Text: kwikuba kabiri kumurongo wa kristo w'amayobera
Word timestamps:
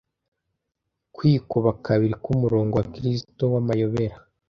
kwikuba 1.15 1.69
kabiri 1.85 2.15
kumurongo 2.23 2.73
wa 2.79 2.85
kristo 2.93 3.43
w'amayobera 3.53 4.15